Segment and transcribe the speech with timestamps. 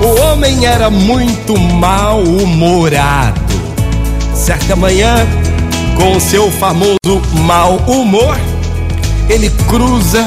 [0.00, 3.40] O homem era muito mal-humorado.
[4.34, 5.14] Certa manhã,
[5.96, 6.96] com seu famoso
[7.44, 8.36] mau humor,
[9.28, 10.26] ele cruza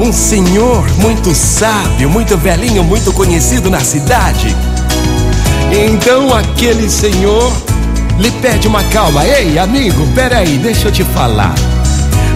[0.00, 4.54] um senhor muito sábio, muito velhinho, muito conhecido na cidade.
[5.70, 7.52] Então aquele senhor
[8.18, 9.24] lhe pede uma calma.
[9.24, 11.54] Ei, amigo, peraí, deixa eu te falar.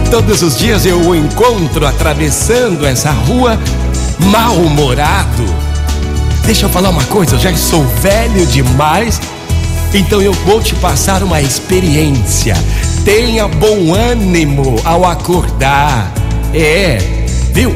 [0.09, 3.59] Todos os dias eu o encontro atravessando essa rua
[4.19, 5.45] mal-humorado.
[6.45, 9.19] Deixa eu falar uma coisa, eu já sou velho demais,
[9.93, 12.55] então eu vou te passar uma experiência.
[13.03, 16.11] Tenha bom ânimo ao acordar.
[16.53, 16.97] É,
[17.53, 17.75] viu?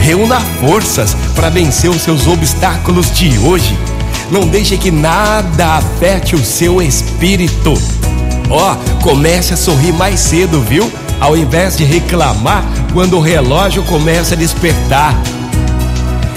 [0.00, 3.76] Reúna forças para vencer os seus obstáculos de hoje.
[4.30, 7.74] Não deixe que nada afete o seu espírito.
[8.48, 10.90] Ó, oh, comece a sorrir mais cedo, viu?
[11.20, 15.14] Ao invés de reclamar quando o relógio começa a despertar.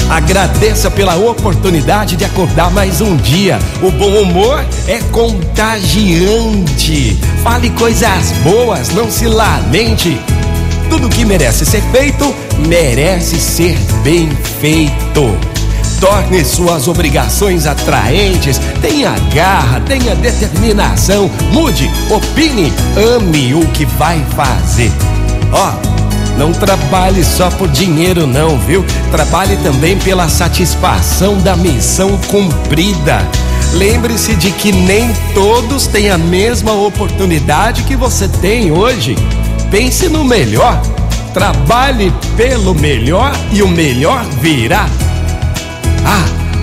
[0.10, 3.60] Agradeça pela oportunidade de acordar mais um dia.
[3.80, 7.16] O bom humor é contagiante.
[7.44, 10.20] Fale coisas boas, não se lamente.
[10.90, 12.34] Tudo que merece ser feito,
[12.68, 15.38] merece ser bem feito.
[16.00, 24.92] Torne suas obrigações atraentes, tenha garra, tenha determinação, mude, opine, ame o que vai fazer.
[25.52, 25.89] Ó,
[26.40, 28.86] não trabalhe só por dinheiro, não, viu?
[29.12, 33.20] Trabalhe também pela satisfação da missão cumprida.
[33.74, 39.18] Lembre-se de que nem todos têm a mesma oportunidade que você tem hoje.
[39.70, 40.82] Pense no melhor.
[41.34, 44.88] Trabalhe pelo melhor e o melhor virá.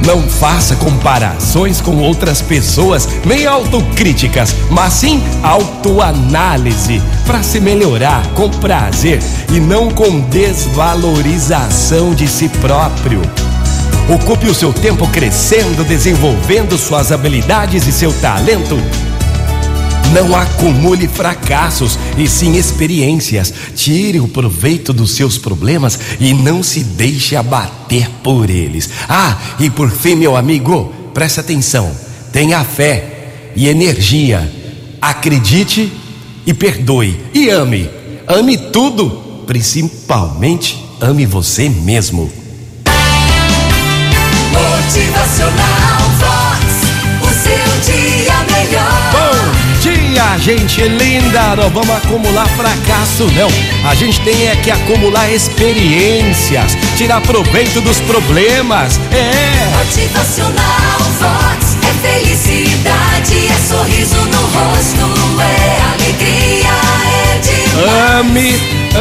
[0.07, 8.49] Não faça comparações com outras pessoas, nem autocríticas, mas sim autoanálise para se melhorar com
[8.49, 9.21] prazer
[9.53, 13.21] e não com desvalorização de si próprio.
[14.09, 18.77] Ocupe o seu tempo crescendo, desenvolvendo suas habilidades e seu talento.
[20.13, 23.53] Não acumule fracassos e sim experiências.
[23.75, 28.89] Tire o proveito dos seus problemas e não se deixe abater por eles.
[29.09, 31.91] Ah, e por fim, meu amigo, preste atenção.
[32.33, 34.53] Tenha fé e energia.
[35.01, 35.93] Acredite
[36.47, 37.21] e perdoe.
[37.35, 37.91] E ame.
[38.27, 42.31] Ame tudo, principalmente ame você mesmo.
[44.53, 45.56] Motivacional
[50.47, 51.57] gente linda!
[51.57, 53.49] Não vamos acumular fracasso, não.
[53.91, 59.01] A gente tem é que acumular experiências, tirar proveito dos problemas.
[59.11, 59.77] É.
[59.77, 66.71] Motivacional Vox é felicidade, é sorriso no rosto, é alegria,
[67.11, 68.21] é demais.
[68.21, 68.55] Ame,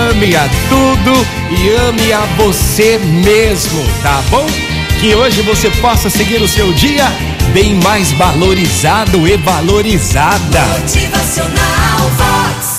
[0.09, 4.74] ame a tudo e ame a você mesmo, tá bom?
[5.05, 7.05] Que hoje você possa seguir o seu dia
[7.53, 10.65] bem mais valorizado e valorizada.
[10.79, 12.74] Motivacional Vox.